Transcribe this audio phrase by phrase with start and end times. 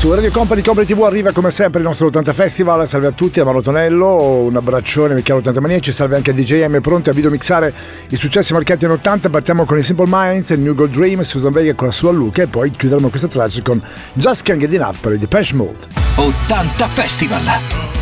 [0.00, 2.88] Su Radio Company Company TV arriva come sempre il nostro 80 Festival.
[2.88, 6.32] Salve a tutti, a Mauro Tonello, un abbraccione, mi chiamo 80 Maniaci, salve anche a
[6.32, 7.70] DJM pronti a videomixare
[8.08, 9.28] i successi marcati in 80.
[9.28, 12.40] Partiamo con i Simple Minds, il New Gold Dream, Susan Vega con la sua Luca
[12.40, 13.78] e poi chiuderemo questa traccia con
[14.14, 15.76] Just Can't Get Enough per il Depeche Mode.
[16.14, 17.99] 80 Festival.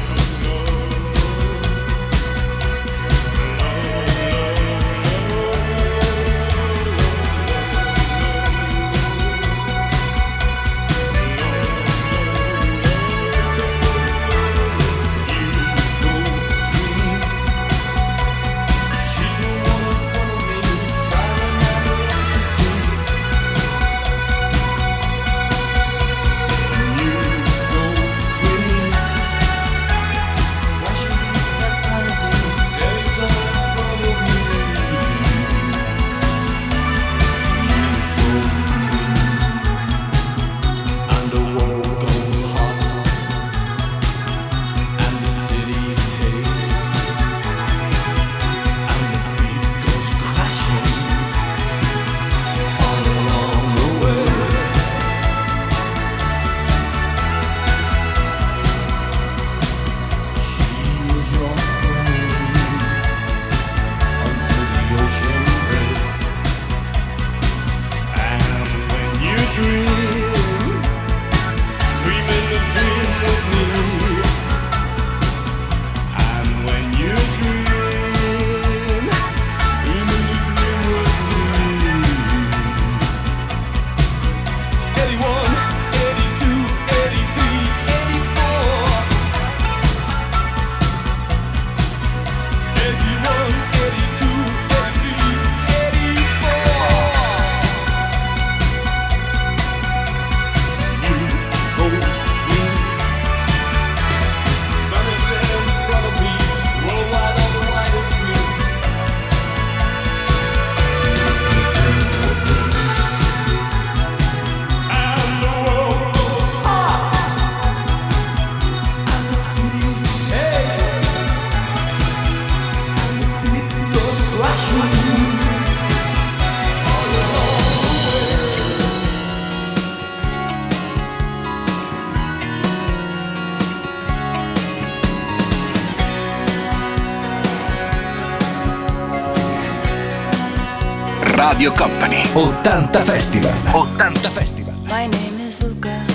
[141.58, 142.22] Radio Company.
[142.36, 143.50] 80 Festival.
[143.74, 144.74] 80 Festival.
[144.86, 146.06] My name is Luka.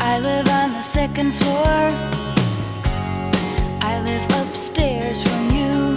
[0.00, 1.92] I live on the second floor.
[3.80, 5.94] I live upstairs from you.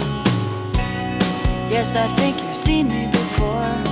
[1.68, 3.89] Yes, I think you've seen me before.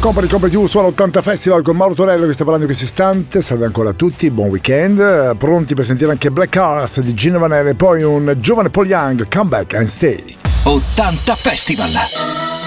[0.00, 3.42] Company, Company TV suono 80 Festival con Mauro Torello che sta parlando in questo istante.
[3.42, 5.36] Salve ancora a tutti, buon weekend.
[5.36, 9.28] Pronti per sentire anche Black Hearts di Gino Vanelli e poi un giovane Paul Young,
[9.28, 10.38] Come Back and Stay.
[10.64, 12.59] 80 Festival.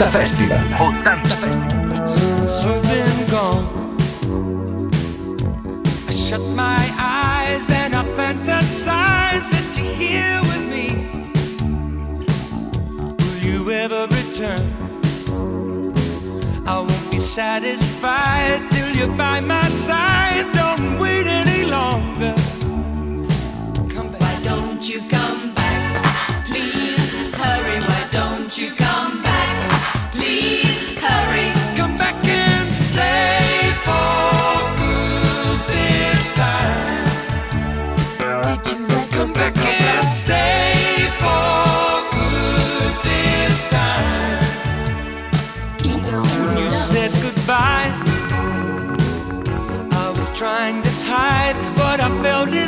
[0.00, 0.56] 80 Festival.
[0.56, 2.08] 80 Festival.
[2.08, 3.98] Since you've been gone,
[6.08, 10.86] I shut my eyes and I fantasize that you're here with me.
[13.18, 14.66] Will you ever return?
[16.66, 20.19] I won't be satisfied till you're by my side.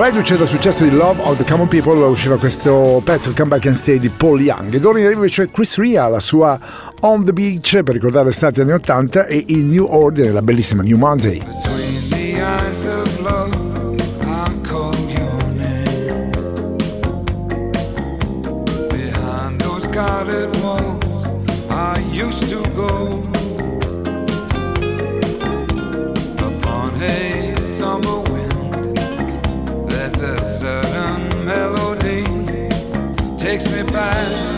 [0.00, 3.74] Reduce dal successo di Love of the Common People usciva questo pezzo, Come Back and
[3.74, 4.72] stay di Paul Young.
[4.72, 6.56] e ora in arrivo invece Chris Ria, la sua
[7.00, 10.96] On the Beach per ricordare l'estate anni 80 e il New Order, la bellissima New
[10.96, 11.77] Monday.
[33.90, 34.57] goodbye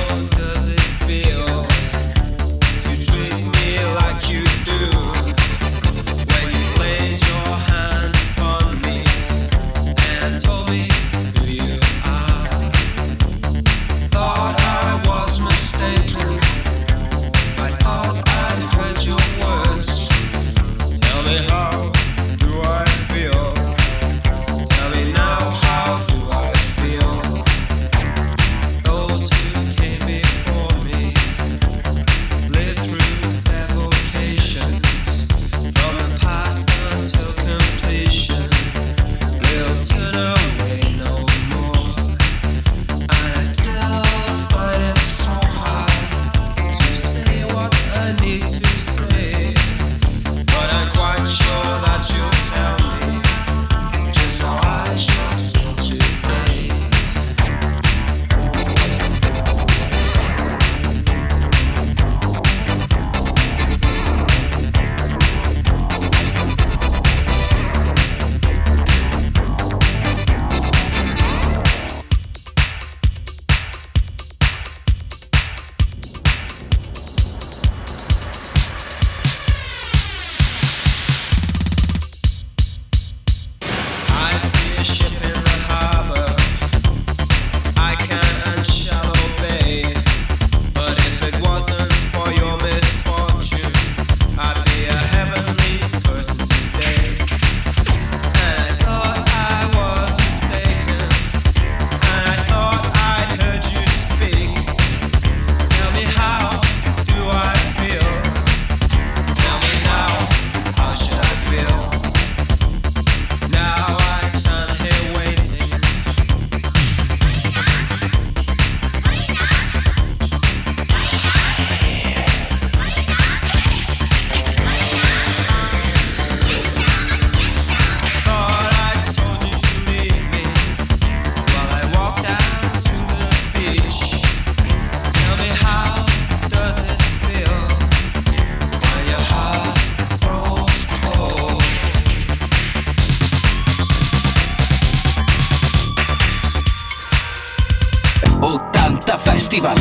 [149.51, 149.75] Festival.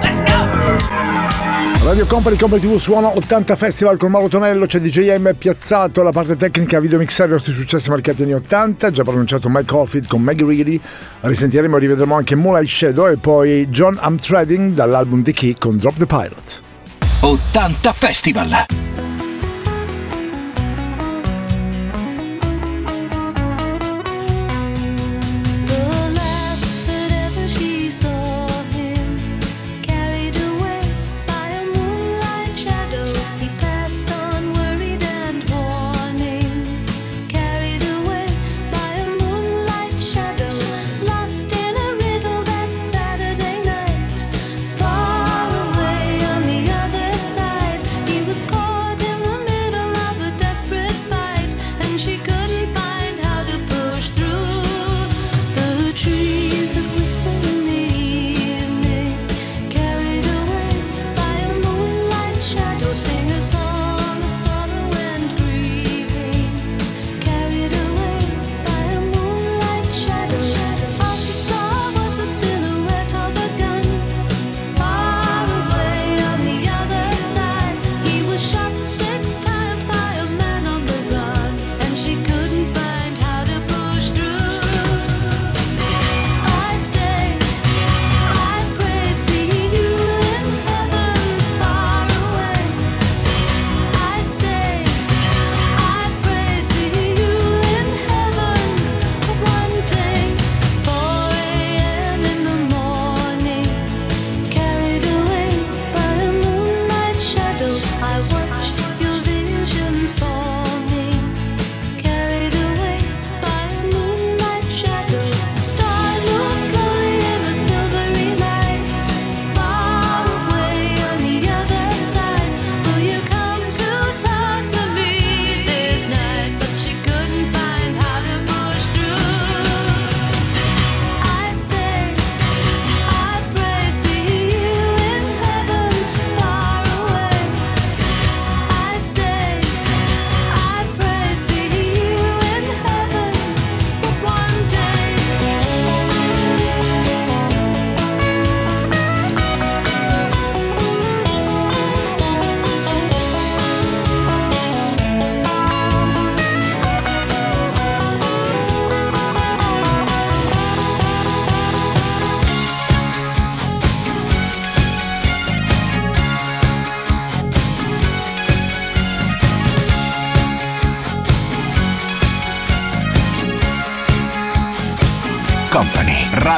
[0.00, 1.86] Let's go!
[1.86, 6.36] Radio Company Company TV suona 80 Festival con Mauro Tonello, c'è DJM piazzato, la parte
[6.36, 10.46] tecnica, video mixer, i nostri successi marcati anni 80, già pronunciato Mike Hoffit con Maggie
[10.46, 10.80] Reilly,
[11.20, 15.76] risentiremo e rivedremo anche Moonlight Shadow e poi John I'm Trading dall'album di Key con
[15.76, 16.62] Drop the Pilot.
[17.20, 18.66] 80 Festival!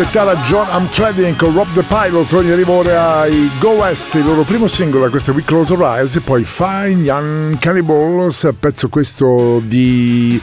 [0.00, 4.66] Tettara John Amtrevian con Rob the Pilot ogni rigore ai Go West il loro primo
[4.66, 10.40] singolo questo è We Close Our Eyes e poi Fine Young Cannibals pezzo questo di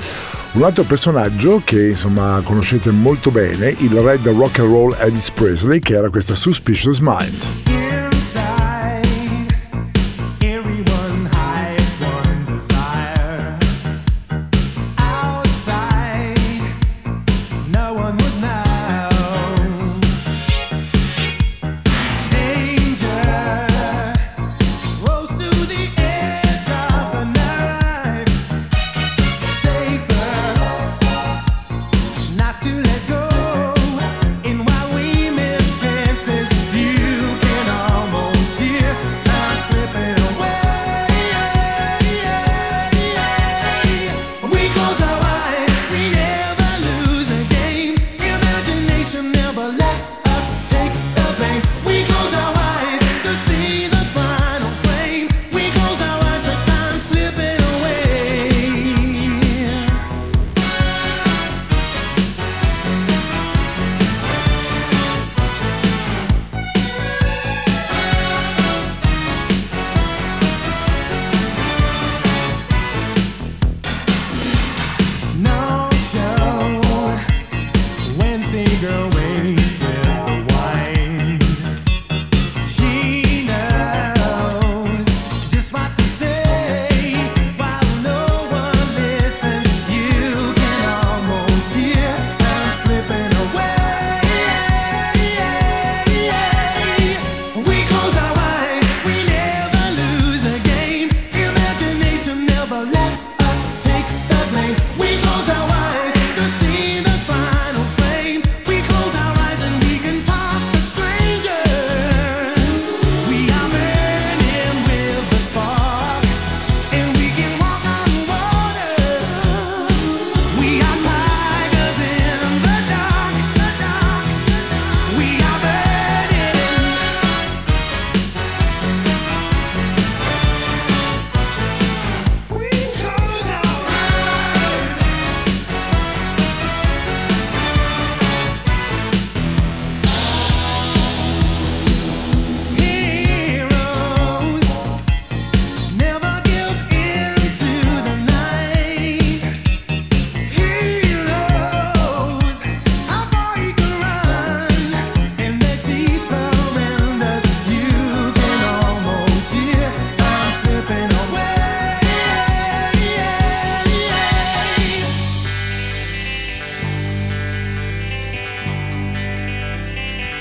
[0.52, 5.32] un altro personaggio che insomma conoscete molto bene il re del rock and roll Elvis
[5.32, 7.67] Presley che era questa Suspicious Mind.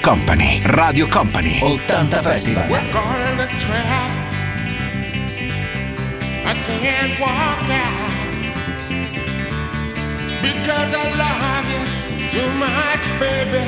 [0.07, 2.63] Company, Radio Company, 80 Festival.
[2.71, 3.49] We're gonna.
[6.47, 8.13] I can't walk out.
[10.41, 11.83] Because I love you
[12.31, 13.67] too much, baby.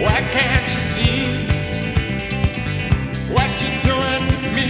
[0.00, 1.18] Why can't you see
[3.34, 4.68] what you're doing to me?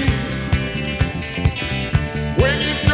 [2.40, 2.93] When you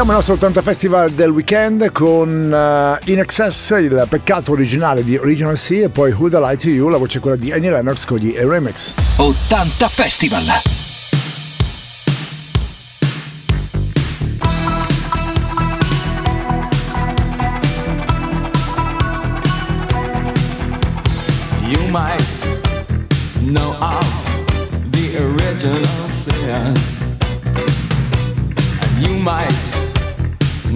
[0.00, 5.18] Chiudiamo il nostro 80 Festival del weekend con uh, In Excess, il peccato originale di
[5.18, 8.06] Original C e poi Who the Light to You, la voce quella di Annie Lennox
[8.06, 8.94] con gli A Remix.
[9.18, 10.89] 80 Festival!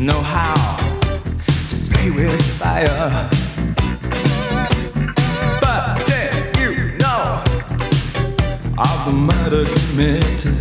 [0.04, 0.76] know how
[1.70, 3.30] to play with fire.
[5.62, 7.42] But did you know
[8.76, 10.60] of the murder committed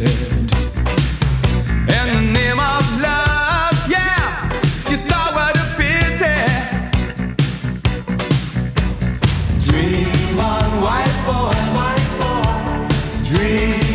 [1.90, 3.76] in the name of love?
[3.90, 4.50] Yeah,
[4.90, 6.40] you thought what a pity.
[9.66, 12.88] Dream on, white boy, white boy,
[13.28, 13.93] dream.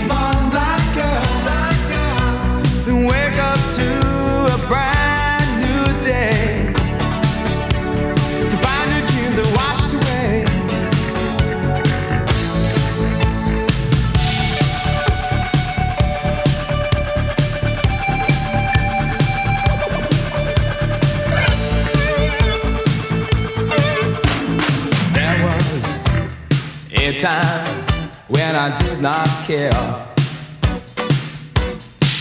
[28.69, 29.73] I did not care.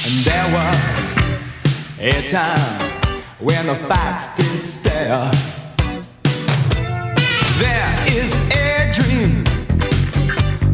[0.05, 1.13] And there was
[1.99, 2.79] a time
[3.41, 5.29] when the facts didn't stare.
[7.59, 9.43] There is a dream,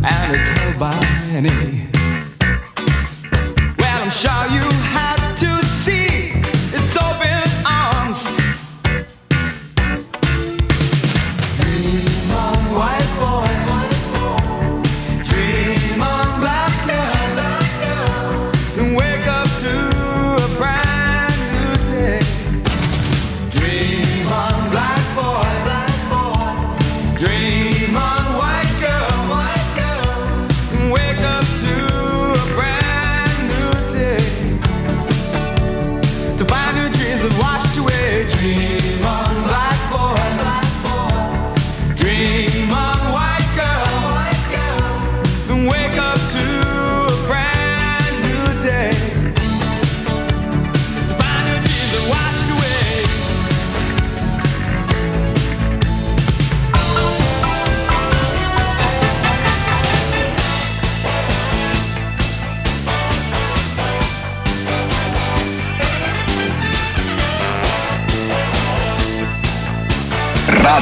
[0.05, 0.99] and it's held by
[1.31, 1.87] many.
[3.79, 5.22] Well, I'm sure you have.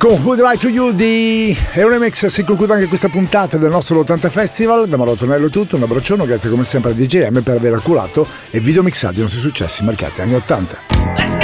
[0.00, 4.30] con Good Like to You di Euromix si conclude anche questa puntata del nostro 80
[4.30, 4.88] Festival.
[4.88, 8.60] Da Marotonello è tutto, un abbraccione, grazie come sempre a DJM per aver accurato e
[8.60, 10.78] videomixato i nostri successi marcati anni 80.
[11.16, 11.36] Let's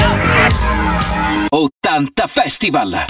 [1.50, 1.58] go!
[1.58, 3.04] 80 Festival!